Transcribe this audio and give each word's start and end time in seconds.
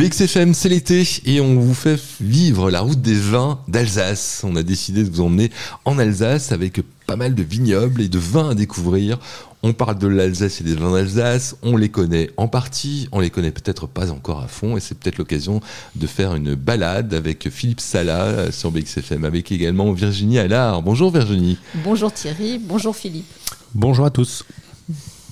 BXFM, 0.00 0.54
c'est 0.54 0.70
l'été 0.70 1.06
et 1.26 1.42
on 1.42 1.56
vous 1.56 1.74
fait 1.74 2.00
vivre 2.22 2.70
la 2.70 2.80
route 2.80 3.02
des 3.02 3.16
vins 3.16 3.60
d'Alsace. 3.68 4.40
On 4.46 4.56
a 4.56 4.62
décidé 4.62 5.04
de 5.04 5.10
vous 5.10 5.20
emmener 5.20 5.50
en 5.84 5.98
Alsace 5.98 6.52
avec 6.52 6.80
pas 7.06 7.16
mal 7.16 7.34
de 7.34 7.42
vignobles 7.42 8.00
et 8.00 8.08
de 8.08 8.18
vins 8.18 8.48
à 8.48 8.54
découvrir. 8.54 9.18
On 9.62 9.74
parle 9.74 9.98
de 9.98 10.06
l'Alsace 10.06 10.62
et 10.62 10.64
des 10.64 10.74
vins 10.74 10.94
d'Alsace, 10.94 11.54
on 11.60 11.76
les 11.76 11.90
connaît 11.90 12.30
en 12.38 12.48
partie, 12.48 13.10
on 13.12 13.20
les 13.20 13.28
connaît 13.28 13.50
peut-être 13.50 13.86
pas 13.86 14.10
encore 14.10 14.40
à 14.40 14.48
fond 14.48 14.78
et 14.78 14.80
c'est 14.80 14.98
peut-être 14.98 15.18
l'occasion 15.18 15.60
de 15.96 16.06
faire 16.06 16.34
une 16.34 16.54
balade 16.54 17.12
avec 17.12 17.50
Philippe 17.50 17.82
Sala 17.82 18.52
sur 18.52 18.70
BXFM, 18.70 19.26
avec 19.26 19.52
également 19.52 19.92
Virginie 19.92 20.38
Allard. 20.38 20.80
Bonjour 20.80 21.10
Virginie. 21.10 21.58
Bonjour 21.84 22.10
Thierry, 22.10 22.58
bonjour 22.58 22.96
Philippe. 22.96 23.28
Bonjour 23.74 24.06
à 24.06 24.10
tous. 24.10 24.46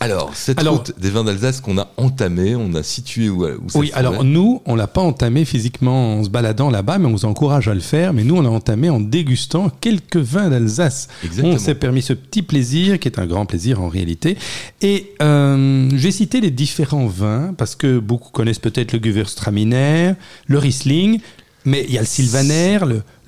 Alors, 0.01 0.31
cette 0.35 0.61
route 0.63 0.93
des 0.99 1.11
vins 1.11 1.25
d'Alsace 1.25 1.61
qu'on 1.61 1.79
a 1.79 1.89
entamée, 1.97 2.55
on 2.55 2.75
a 2.75 2.83
situé 2.83 3.29
où, 3.29 3.47
où 3.47 3.59
Oui, 3.75 3.91
alors 3.95 4.25
nous, 4.25 4.63
on 4.67 4.77
l'a 4.77 4.87
pas 4.87 5.01
entamée 5.01 5.45
physiquement 5.45 6.19
en 6.19 6.25
se 6.25 6.29
baladant 6.29 6.71
là-bas, 6.71 6.99
mais 6.99 7.07
on 7.07 7.13
vous 7.13 7.25
encourage 7.25 7.69
à 7.69 7.75
le 7.75 7.81
faire. 7.81 8.13
Mais 8.13 8.25
nous, 8.25 8.37
on 8.37 8.43
l'a 8.43 8.51
entamé 8.51 8.91
en 8.91 9.01
dégustant 9.01 9.71
quelques 9.81 10.17
vins 10.17 10.51
d'Alsace. 10.51 11.09
On 11.43 11.59
s'est 11.59 11.75
permis 11.75 12.03
ce 12.03 12.13
petit 12.13 12.43
plaisir, 12.43 12.99
qui 12.99 13.09
est 13.09 13.19
un 13.19 13.27
grand 13.27 13.47
plaisir 13.47 13.81
en 13.83 13.89
réalité. 13.89 14.37
Et 14.83 15.13
euh, 15.23 15.89
j'ai 15.95 16.13
cité 16.13 16.41
les 16.41 16.51
différents 16.51 17.07
vins, 17.07 17.55
parce 17.57 17.75
que 17.75 17.99
beaucoup 17.99 18.31
connaissent 18.31 18.59
peut-être 18.59 18.93
le 18.93 19.01
Gewürztraminer, 19.03 20.13
le 20.47 20.59
Riesling, 20.59 21.21
mais 21.65 21.85
il 21.89 21.95
y 21.95 21.99
a 21.99 22.01
le 22.01 22.07
Sylvaner, 22.07 22.79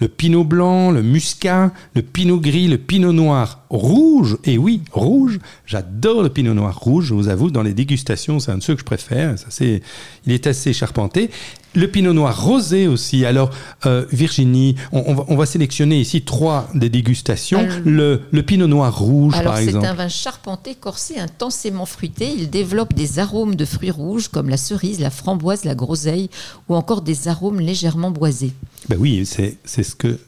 le, 0.00 0.08
pinot 0.08 0.44
blanc, 0.44 0.90
le 0.90 1.02
muscat, 1.02 1.72
le 1.94 2.02
pinot 2.02 2.38
gris, 2.38 2.68
le 2.68 2.78
pinot 2.78 3.12
noir 3.12 3.64
rouge. 3.68 4.38
Et 4.44 4.56
oui, 4.56 4.82
rouge. 4.92 5.38
J'adore 5.66 6.22
le 6.22 6.28
pinot 6.28 6.54
noir 6.54 6.78
rouge, 6.78 7.06
je 7.06 7.14
vous 7.14 7.28
avoue, 7.28 7.50
dans 7.50 7.62
les 7.62 7.74
dégustations, 7.74 8.38
c'est 8.38 8.52
un 8.52 8.58
de 8.58 8.62
ceux 8.62 8.74
que 8.74 8.80
je 8.80 8.84
préfère. 8.84 9.38
Ça, 9.38 9.46
c'est, 9.50 9.82
il 10.26 10.32
est 10.32 10.46
assez 10.46 10.72
charpenté. 10.72 11.30
Le 11.74 11.86
pinot 11.86 12.12
noir 12.12 12.44
rosé 12.44 12.88
aussi. 12.88 13.24
Alors, 13.24 13.50
euh, 13.86 14.04
Virginie, 14.10 14.74
on, 14.90 15.14
va, 15.14 15.24
on, 15.28 15.36
va, 15.36 15.46
sélectionner 15.46 16.00
ici 16.00 16.22
trois 16.22 16.68
des 16.74 16.88
dégustations. 16.88 17.66
le, 17.84 18.22
le, 18.30 18.42
pinot 18.42 18.66
noir 18.66 18.98
rouge, 18.98 19.34
par 19.42 19.58
exemple. 19.58 19.84
C'est 19.84 19.90
un 19.90 19.94
vin 19.94 20.08
charpenté, 20.08 20.74
corsé, 20.74 21.18
intensément 21.18 21.86
fruité. 21.86 22.32
Il 22.36 22.50
développe 22.50 22.94
des 22.94 23.20
arômes 23.20 23.54
de 23.54 23.64
fruits 23.64 23.92
rouges 23.92 24.28
comme 24.28 24.48
la 24.48 24.56
cerise, 24.56 24.98
la 25.00 25.10
framboise, 25.10 25.64
la 25.64 25.74
groseille 25.76 26.28
ou 26.68 26.74
encore 26.74 27.02
des 27.02 27.28
arômes 27.28 27.60
légèrement 27.60 28.10
boisés. 28.10 28.52
Ben 28.88 28.96
oui, 28.98 29.24
c'est 29.24 29.82
ce 29.82 29.94
que 29.94 30.18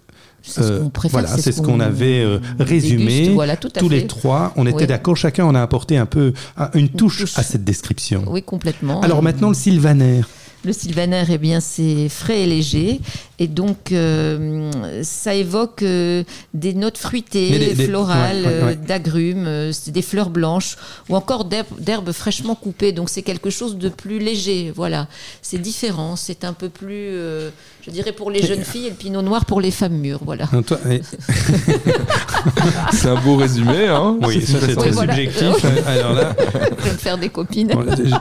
euh, 0.58 0.88
voilà, 1.10 1.28
c'est 1.36 1.52
ce 1.52 1.60
qu'on 1.62 1.80
avait 1.80 2.20
euh, 2.20 2.38
résumé. 2.58 3.36
Tous 3.78 3.88
les 3.88 4.06
trois, 4.06 4.52
on 4.56 4.66
était 4.66 4.86
d'accord. 4.86 5.16
Chacun 5.16 5.44
en 5.44 5.54
a 5.54 5.62
apporté 5.62 5.96
un 5.96 6.06
peu 6.06 6.32
une 6.74 6.88
touche, 6.88 7.22
à 7.36 7.42
cette 7.42 7.64
description. 7.64 8.24
Oui, 8.26 8.42
complètement. 8.42 9.00
Alors 9.00 9.22
maintenant, 9.22 9.48
le 9.48 9.54
sylvaner. 9.54 10.22
Le 10.64 10.72
sylvaner, 10.72 11.24
eh 11.28 11.38
bien, 11.38 11.60
c'est 11.60 12.08
frais 12.08 12.42
et 12.42 12.46
léger. 12.46 13.00
Et 13.42 13.48
donc, 13.48 13.90
euh, 13.90 14.70
ça 15.02 15.34
évoque 15.34 15.82
euh, 15.82 16.22
des 16.54 16.74
notes 16.74 16.96
fruitées, 16.96 17.74
florales, 17.74 18.44
euh, 18.46 18.74
d'agrumes, 18.76 19.72
des 19.88 20.02
fleurs 20.02 20.30
blanches, 20.30 20.76
ou 21.08 21.16
encore 21.16 21.44
d'herbes 21.44 22.12
fraîchement 22.12 22.54
coupées. 22.54 22.92
Donc, 22.92 23.10
c'est 23.10 23.22
quelque 23.22 23.50
chose 23.50 23.76
de 23.76 23.88
plus 23.88 24.20
léger. 24.20 24.72
Voilà. 24.74 25.08
C'est 25.40 25.58
différent. 25.58 26.14
C'est 26.14 26.44
un 26.44 26.52
peu 26.52 26.68
plus, 26.68 27.16
je 27.84 27.90
dirais, 27.90 28.12
pour 28.12 28.30
les 28.30 28.46
jeunes 28.46 28.62
filles 28.62 28.86
et 28.86 28.90
le 28.90 28.96
pinot 28.96 29.22
noir 29.22 29.44
pour 29.44 29.60
les 29.60 29.72
femmes 29.72 29.98
mûres. 29.98 30.20
Voilà. 30.24 30.48
c'est 32.92 33.08
un 33.08 33.20
beau 33.20 33.34
résumé. 33.34 33.88
Hein 33.88 34.18
oui, 34.22 34.40
ça, 34.40 34.58
c'est 34.60 34.76
très 34.76 34.92
subjectif. 34.92 35.64
Alors 35.84 36.12
là... 36.12 36.36
Je 36.78 36.84
vais 36.84 36.92
me 36.92 36.98
faire 36.98 37.18
des 37.18 37.28
copines. 37.28 37.72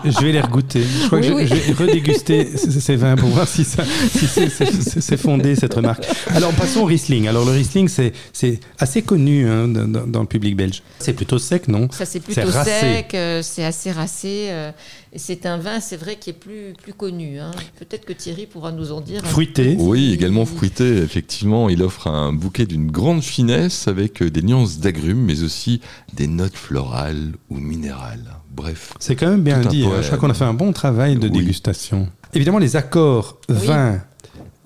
je, 0.05 0.19
vais 0.23 0.31
les 0.31 0.41
regoûter. 0.41 0.83
Je 0.83 1.07
crois 1.07 1.19
que 1.19 1.25
je, 1.25 1.33
vais 1.33 1.73
redéguster 1.73 2.30
ces 2.57 2.95
vins 2.95 3.15
pour 3.15 3.29
voir 3.29 3.47
si, 3.47 3.63
c'est 3.65 5.17
fondé 5.17 5.55
cette 5.55 5.73
remarque. 5.73 6.05
Alors 6.27 6.53
passons 6.53 6.81
au 6.81 6.85
Riesling. 6.85 7.27
Alors 7.27 7.45
le 7.45 7.51
Riesling, 7.51 7.87
c'est 7.87 8.59
assez 8.79 9.01
connu 9.01 9.47
hein, 9.47 9.67
dans, 9.67 10.21
le 10.21 10.27
public 10.27 10.55
belge. 10.55 10.83
C'est 10.99 11.13
plutôt 11.13 11.39
sec, 11.39 11.67
non? 11.67 11.87
Ça 11.91 12.05
c'est 12.05 12.19
plutôt 12.19 12.51
sec, 12.51 13.13
euh, 13.13 13.41
c'est 13.41 13.63
assez 13.63 13.91
racé. 13.91 14.47
Euh, 14.49 14.71
et 15.13 15.19
c'est 15.19 15.45
un 15.45 15.57
vin, 15.57 15.81
c'est 15.81 15.97
vrai, 15.97 16.15
qui 16.15 16.29
est 16.29 16.33
plus, 16.33 16.73
plus 16.81 16.93
connu. 16.93 17.37
Hein. 17.37 17.51
Peut-être 17.77 18.05
que 18.05 18.13
Thierry 18.13 18.45
pourra 18.45 18.71
nous 18.71 18.93
en 18.93 19.01
dire. 19.01 19.21
Fruité. 19.25 19.75
Oui, 19.77 20.13
également 20.13 20.45
fruité. 20.45 20.99
Effectivement, 20.99 21.67
il 21.67 21.83
offre 21.83 22.07
un 22.07 22.31
bouquet 22.31 22.65
d'une 22.65 22.89
grande 22.89 23.21
finesse 23.21 23.89
avec 23.89 24.23
des 24.23 24.41
nuances 24.41 24.79
d'agrumes, 24.79 25.25
mais 25.25 25.43
aussi 25.43 25.81
des 26.13 26.27
notes 26.27 26.55
florales 26.55 27.33
ou 27.49 27.57
minérales. 27.57 28.37
Bref. 28.55 28.93
C'est 28.99 29.17
quand 29.17 29.29
même 29.29 29.43
bien 29.43 29.59
dit. 29.59 29.85
Hein. 29.85 30.01
Je 30.01 30.07
crois 30.07 30.17
qu'on 30.17 30.29
a 30.29 30.33
fait 30.33 30.45
un 30.45 30.53
bon 30.53 30.71
travail 30.71 31.17
de 31.17 31.27
dégustation. 31.27 32.07
Évidemment, 32.33 32.59
les 32.59 32.75
accords 32.75 33.37
vin 33.49 34.01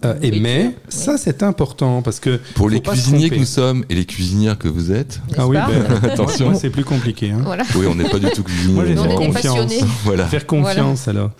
euh, 0.03 0.13
et 0.21 0.39
mais, 0.39 0.75
ça 0.89 1.17
c'est 1.17 1.41
important 1.41 2.01
parce 2.01 2.19
que 2.19 2.39
pour 2.53 2.69
les 2.69 2.81
cuisiniers 2.81 3.29
que 3.29 3.35
nous 3.35 3.45
sommes 3.45 3.85
et 3.89 3.95
les 3.95 4.05
cuisinières 4.05 4.57
que 4.57 4.67
vous 4.67 4.91
êtes, 4.91 5.21
ah 5.37 5.47
oui, 5.47 5.55
ben, 5.55 6.03
attention, 6.11 6.53
c'est 6.53 6.69
plus 6.69 6.83
compliqué. 6.83 7.31
Hein. 7.31 7.43
Oui, 7.75 7.85
on 7.87 7.95
n'est 7.95 8.09
pas 8.09 8.19
du 8.19 8.29
tout 8.29 8.43
cuisiniers. 8.43 8.73
Moi, 8.73 8.85
j'ai 8.85 8.95
faire 8.95 9.15
confiance. 9.15 9.73
Voilà. 10.03 10.27
Faire 10.27 10.45
confiance 10.45 11.07
alors. 11.07 11.31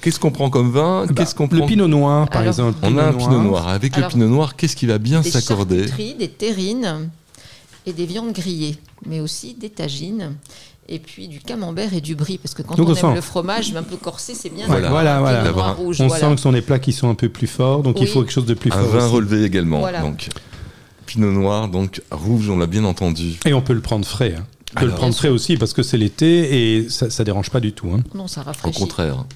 Qu'est-ce 0.00 0.18
qu'on 0.18 0.32
prend 0.32 0.50
comme 0.50 0.72
vin 0.72 1.06
bah, 1.06 1.12
Qu'est-ce 1.16 1.34
qu'on 1.34 1.46
Le 1.46 1.64
pinot 1.64 1.86
noir, 1.86 2.28
par 2.28 2.44
exemple. 2.44 2.76
On 2.82 2.98
a 2.98 3.04
un 3.04 3.12
pinot 3.12 3.40
noir. 3.40 3.68
Avec 3.68 3.96
le 3.96 4.08
pinot 4.08 4.28
noir, 4.28 4.56
qu'est-ce 4.56 4.76
qui 4.76 4.86
va 4.86 4.98
bien 4.98 5.22
s'accorder 5.22 5.86
Des 5.86 6.14
des 6.14 6.28
terrines 6.28 7.08
et 7.86 7.92
des 7.92 8.06
viandes 8.06 8.32
grillées, 8.32 8.78
mais 9.06 9.20
aussi 9.20 9.54
des 9.54 9.70
tagines 9.70 10.34
et 10.92 10.98
puis 10.98 11.26
du 11.26 11.40
camembert 11.40 11.94
et 11.94 12.00
du 12.00 12.14
brie 12.14 12.38
parce 12.38 12.54
que 12.54 12.62
quand 12.62 12.78
on, 12.78 12.94
aime 12.94 13.14
le 13.14 13.20
fromage 13.20 13.74
un 13.74 13.82
peu 13.82 13.96
corsé 13.96 14.34
c'est 14.34 14.50
bien 14.50 14.66
voilà, 14.66 14.90
voilà, 14.90 15.20
voilà. 15.20 15.72
rouge, 15.72 16.00
on 16.00 16.08
sent 16.08 16.20
que 16.20 16.36
ce 16.36 16.42
sont 16.42 16.52
des 16.52 16.60
plats 16.60 16.78
qui 16.78 16.92
sont 16.92 17.08
un 17.08 17.14
peu 17.14 17.28
plus 17.28 17.46
forts 17.46 17.82
donc 17.82 18.00
il 18.00 18.06
faut 18.06 18.20
quelque 18.20 18.32
chose 18.32 18.46
de 18.46 18.54
plus 18.54 18.70
fort 18.70 18.80
un 18.80 18.98
vin 18.98 19.06
relevé 19.06 19.44
également 19.44 19.80
donc 20.02 20.28
pinot 21.06 21.32
noir 21.32 21.68
donc 21.68 22.02
rouge 22.10 22.50
on 22.50 22.58
l'a 22.58 22.66
bien 22.66 22.84
entendu 22.84 23.38
et 23.46 23.54
on 23.54 23.62
peut 23.62 23.72
le 23.72 23.80
prendre 23.80 24.04
frais 24.04 24.34
hein. 24.38 24.44
On 24.74 24.80
peut 24.80 24.86
le 24.86 24.92
prendre 24.92 25.14
frais 25.14 25.28
aussi 25.28 25.58
parce 25.58 25.74
que 25.74 25.82
c'est 25.82 25.98
l'été 25.98 26.78
et 26.78 26.88
ça, 26.88 27.10
ça 27.10 27.24
dérange 27.24 27.50
pas 27.50 27.60
du 27.60 27.74
tout. 27.74 27.90
Hein. 27.94 28.00
Non, 28.14 28.26
ça 28.26 28.40
rafraîchit. 28.40 28.74
Au 28.74 28.80
contraire. 28.80 29.26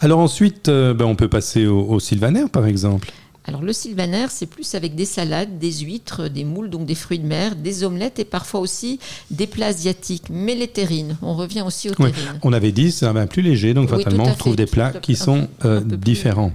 Alors 0.00 0.20
ensuite, 0.20 0.70
euh, 0.70 0.94
ben, 0.94 1.04
on 1.04 1.14
peut 1.14 1.28
passer 1.28 1.66
au, 1.66 1.82
au 1.82 2.00
sylvaner 2.00 2.48
par 2.50 2.64
exemple. 2.64 3.12
Alors 3.48 3.62
le 3.62 3.72
sylvaner, 3.72 4.26
c'est 4.30 4.46
plus 4.46 4.74
avec 4.74 4.96
des 4.96 5.04
salades, 5.04 5.58
des 5.58 5.72
huîtres, 5.72 6.28
des 6.28 6.44
moules, 6.44 6.68
donc 6.68 6.84
des 6.84 6.96
fruits 6.96 7.20
de 7.20 7.26
mer, 7.26 7.54
des 7.54 7.84
omelettes 7.84 8.18
et 8.18 8.24
parfois 8.24 8.58
aussi 8.60 8.98
des 9.30 9.46
plats 9.46 9.66
asiatiques. 9.66 10.24
Mais 10.30 10.56
les 10.56 10.66
terrines, 10.66 11.16
on 11.22 11.34
revient 11.34 11.62
aussi 11.62 11.88
aux 11.88 11.94
terrines. 11.94 12.14
on 12.42 12.52
avait 12.52 12.72
dit 12.72 12.90
c'est 12.90 13.06
un 13.06 13.12
vin 13.12 13.26
plus 13.26 13.42
léger, 13.42 13.72
donc 13.72 13.88
fatalement 13.88 14.24
on 14.24 14.34
trouve 14.34 14.56
des 14.56 14.66
plats 14.66 14.92
qui 15.00 15.14
sont 15.14 15.48
euh, 15.64 15.80
différents. 15.80 16.52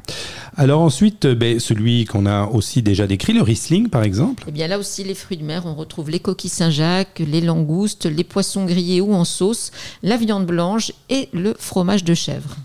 Alors 0.57 0.81
ensuite, 0.81 1.25
euh, 1.25 1.35
ben, 1.35 1.62
celui 1.62 2.03
qu'on 2.03 2.25
a 2.25 2.46
aussi 2.47 2.81
déjà 2.81 3.07
décrit, 3.07 3.31
le 3.31 3.41
Riesling 3.41 3.88
par 3.88 4.03
exemple. 4.03 4.44
Eh 4.47 4.51
bien 4.51 4.68
là 4.68 4.78
aussi, 4.78 5.06
les 5.06 5.16
fruits 5.16 5.38
de 5.38 5.46
mer, 5.46 5.63
on 5.66 5.75
retrouve 5.75 6.09
les 6.09 6.19
coquilles 6.19 6.50
Saint-Jacques, 6.50 7.22
les 7.25 7.40
langoustes, 7.40 8.06
les 8.06 8.25
poissons 8.25 8.66
grillés 8.66 9.00
ou 9.00 9.13
en 9.13 9.24
sauce, 9.24 9.72
la 10.03 10.18
viande 10.18 10.46
blanche 10.46 10.91
et 11.09 11.30
le 11.31 11.56
fromage 11.57 12.03
de 12.03 12.13
chèvre. 12.13 12.57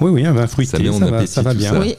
Oui, 0.00 0.12
oui, 0.12 0.26
un 0.26 0.32
vin 0.32 0.46
fruité, 0.46 0.76
ça, 0.92 1.26
ça, 1.26 1.42
va, 1.42 1.54
bien. 1.54 1.80
Oui. 1.80 1.96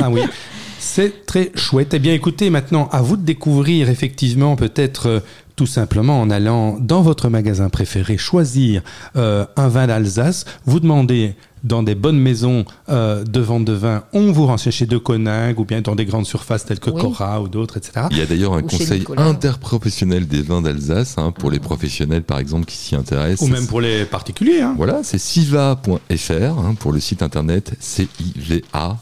ah 0.00 0.10
oui. 0.10 0.22
C'est 0.78 1.26
très 1.26 1.52
chouette. 1.54 1.94
Eh 1.94 1.98
bien, 1.98 2.12
écoutez, 2.12 2.50
maintenant, 2.50 2.88
à 2.92 3.02
vous 3.02 3.16
de 3.16 3.24
découvrir 3.24 3.88
effectivement 3.88 4.56
peut-être 4.56 5.08
euh, 5.08 5.20
tout 5.56 5.66
simplement 5.66 6.20
en 6.20 6.30
allant 6.30 6.76
dans 6.78 7.02
votre 7.02 7.28
magasin 7.28 7.68
préféré 7.68 8.18
choisir 8.18 8.82
euh, 9.16 9.46
un 9.56 9.68
vin 9.68 9.86
d'Alsace. 9.86 10.44
Vous 10.66 10.80
demandez 10.80 11.34
dans 11.64 11.82
des 11.82 11.94
bonnes 11.94 12.18
maisons 12.18 12.64
euh, 12.88 13.24
de 13.24 13.40
vente 13.40 13.64
de 13.64 13.72
vin, 13.72 14.04
on 14.12 14.30
vous 14.30 14.46
renseigne 14.46 14.72
chez 14.72 14.86
De 14.86 14.98
Coninck 14.98 15.58
ou 15.58 15.64
bien 15.64 15.80
dans 15.80 15.96
des 15.96 16.04
grandes 16.04 16.26
surfaces 16.26 16.64
telles 16.64 16.78
que 16.78 16.90
Cora 16.90 17.40
ou 17.40 17.48
d'autres, 17.48 17.78
etc. 17.78 18.06
Il 18.12 18.18
y 18.18 18.20
a 18.20 18.26
d'ailleurs 18.26 18.54
un 18.54 18.62
conseil 18.62 19.04
interprofessionnel 19.16 20.28
des 20.28 20.42
vins 20.42 20.62
d'Alsace 20.62 21.16
hein, 21.18 21.32
pour 21.32 21.50
les 21.50 21.58
professionnels 21.58 22.22
par 22.22 22.38
exemple 22.38 22.66
qui 22.66 22.76
s'y 22.76 22.94
intéressent. 22.94 23.48
Ou 23.48 23.50
même 23.50 23.66
pour 23.66 23.80
les 23.80 24.04
particuliers. 24.04 24.60
Hein. 24.60 24.74
Voilà, 24.76 25.00
c'est 25.02 25.18
siva.fr 25.18 26.32
hein, 26.32 26.74
pour 26.78 26.92
le 26.92 27.00
site 27.00 27.22
internet 27.22 27.72
civa.fr 27.80 28.94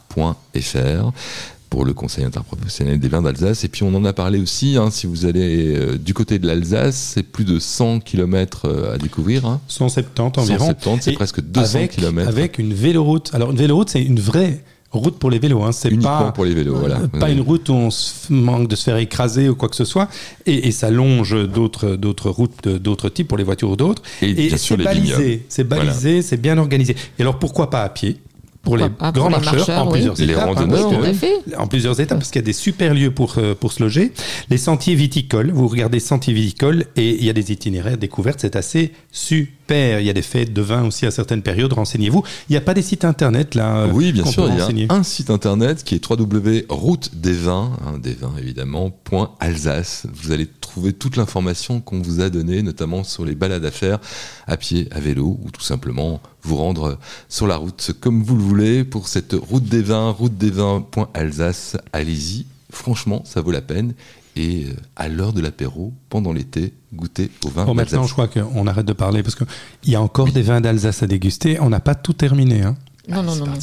pour 1.75 1.85
le 1.85 1.93
Conseil 1.93 2.25
interprofessionnel 2.25 3.01
des 3.01 3.09
vins 3.09 3.21
d'Alsace. 3.21 3.65
Et 3.65 3.69
puis 3.69 3.83
on 3.83 3.93
en 3.97 4.05
a 4.05 4.13
parlé 4.13 4.39
aussi, 4.39 4.77
hein, 4.77 4.91
si 4.93 5.09
vous 5.09 5.27
allez 5.27 5.75
euh, 5.75 5.99
du 5.99 6.15
côté 6.15 6.39
de 6.39 6.47
l'Alsace, 6.47 6.95
c'est 6.95 7.25
plus 7.25 7.45
de 7.45 7.59
100 7.59 7.99
km 7.99 8.67
euh, 8.67 8.95
à 8.95 8.97
découvrir. 8.97 9.45
Hein. 9.45 9.61
170 9.67 10.39
environ. 10.39 10.67
170, 10.67 11.03
c'est 11.03 11.13
presque 11.15 11.41
200 11.41 11.79
avec, 11.79 11.91
km. 11.97 12.29
Avec 12.29 12.59
une 12.59 12.73
véloroute. 12.73 13.33
Alors 13.35 13.51
une 13.51 13.57
véloroute, 13.57 13.91
c'est 13.91 14.05
une 14.05 14.21
vraie 14.21 14.63
route 14.93 15.19
pour 15.19 15.31
les 15.31 15.41
vélos. 15.41 15.65
Hein. 15.65 15.73
C'est 15.73 15.91
pas 16.01 16.31
pour 16.31 16.45
les 16.45 16.55
vélos, 16.55 16.77
voilà. 16.77 17.01
Pas 17.19 17.31
une 17.31 17.41
route 17.41 17.69
où 17.69 17.73
on 17.73 17.89
manque 18.31 18.69
de 18.69 18.77
se 18.77 18.85
faire 18.85 18.99
écraser 18.99 19.49
ou 19.49 19.57
quoi 19.57 19.69
que 19.69 19.75
ce 19.75 19.85
soit. 19.85 20.09
Et, 20.47 20.71
ça 20.71 20.91
longe 20.91 21.35
d'autres 21.49 21.97
d'autres 21.97 22.31
routes 22.31 22.69
d'autres 22.69 23.09
types 23.09 23.27
pour 23.27 23.39
les 23.39 23.43
voitures 23.43 23.71
ou 23.71 23.77
d'autres. 23.77 24.03
Et, 24.23 24.57
c'est 24.57 24.77
balisé, 24.77 25.45
c'est 25.49 25.65
balisé, 25.65 26.23
c'est 26.23 26.41
bien 26.41 26.57
organisé. 26.57 26.95
Et 27.19 27.23
alors 27.23 27.41
pourquoi 27.41 27.69
pas 27.69 27.83
à 27.83 27.89
pied? 27.89 28.19
Pour 28.65 28.77
les 28.77 28.87
grands 29.13 29.31
marcheurs, 29.31 29.69
en 29.71 29.87
plusieurs 29.91 30.21
étapes. 30.21 30.57
Hein, 30.57 31.55
en 31.59 31.67
plusieurs 31.67 32.01
étapes, 32.01 32.19
parce 32.19 32.31
qu'il 32.31 32.41
y 32.41 32.45
a 32.45 32.47
des 32.47 32.53
super 32.53 32.95
lieux 32.95 33.11
pour, 33.11 33.35
euh, 33.39 33.55
pour 33.55 33.73
se 33.73 33.83
loger. 33.83 34.13
Les 34.51 34.59
sentiers 34.59 34.95
viticoles, 34.95 35.51
vous 35.51 35.69
regardez 35.69 36.01
sentiers 36.01 36.35
viticoles 36.35 36.87
et 36.97 37.11
il 37.11 37.25
y 37.25 37.31
a 37.31 37.33
des 37.33 37.53
itinéraires 37.53 37.99
découvertes, 37.99 38.41
c'est 38.41 38.57
assez 38.57 38.93
super 39.13 39.64
Il 39.71 40.03
y 40.03 40.11
a 40.11 40.13
des 40.13 40.23
fêtes 40.23 40.53
de 40.53 40.63
vin 40.63 40.85
aussi 40.85 41.07
à 41.07 41.11
certaines 41.11 41.43
périodes. 41.43 41.73
Renseignez-vous. 41.73 42.23
Il 42.49 42.53
n'y 42.53 42.57
a 42.57 42.61
pas 42.61 42.75
des 42.75 42.83
sites 42.83 43.05
internet 43.05 43.55
là 43.55 43.87
Oui, 43.93 44.13
bien 44.13 44.25
sûr. 44.25 44.49
Il 44.71 44.81
y 44.81 44.87
a 44.87 44.93
un 44.93 45.03
site 45.03 45.31
internet 45.31 45.85
qui 45.85 45.95
est 45.95 46.11
www.route 46.11 47.11
des 47.15 47.33
vins, 47.33 47.73
hein, 47.87 47.99
des 47.99 48.15
vins 48.15 48.35
évidemment, 48.39 48.93
Alsace. 49.41 50.07
Vous 50.13 50.33
allez 50.33 50.47
trouver 50.47 50.93
toute 50.93 51.17
l'information 51.17 51.81
qu'on 51.81 52.01
vous 52.01 52.21
a 52.21 52.31
donnée, 52.31 52.63
notamment 52.63 53.05
sur 53.05 53.25
les 53.25 53.35
balades 53.35 53.65
à 53.65 53.71
faire 53.71 53.99
à 54.47 54.57
pied, 54.57 54.89
à 54.91 55.01
vélo 55.01 55.39
ou 55.43 55.51
tout 55.51 55.61
simplement 55.61 56.21
vous 56.43 56.57
rendre 56.57 56.99
sur 57.29 57.47
la 57.47 57.57
route 57.57 57.93
comme 58.01 58.23
vous 58.23 58.37
le 58.37 58.43
voulez 58.43 58.85
pour 58.85 59.09
cette 59.09 59.33
route 59.33 59.65
des 59.65 59.83
vins, 59.83 60.11
route 60.11 60.37
des 60.37 60.51
vins.alsace. 60.51 61.77
Allez-y, 61.93 62.47
franchement, 62.75 63.23
ça 63.25 63.41
vaut 63.41 63.51
la 63.51 63.63
peine. 63.63 63.95
Et 64.37 64.65
euh, 64.65 64.75
à 64.97 65.09
l'heure 65.09 65.33
de 65.33 65.41
l'apéro, 65.41 65.93
pendant 66.09 66.33
l'été, 66.33 66.73
goûter 66.93 67.31
au 67.45 67.49
vin. 67.49 67.65
Bon, 67.65 67.75
maintenant, 67.75 68.05
je 68.05 68.13
crois 68.13 68.27
qu'on 68.27 68.67
arrête 68.67 68.87
de 68.87 68.93
parler 68.93 69.23
parce 69.23 69.37
qu'il 69.37 69.47
y 69.87 69.95
a 69.95 70.03
encore 70.03 70.33
des 70.33 70.43
vins 70.43 70.61
d'Alsace 70.61 71.03
à 71.03 71.07
déguster. 71.07 71.61
On 71.61 71.71
n'a 71.71 71.81
pas 71.81 71.95
tout 71.95 72.15
terminé. 72.15 72.63
Hein. 72.63 72.77
Non, 73.09 73.23
non, 73.23 73.37
non, 73.37 73.47
non. 73.47 73.59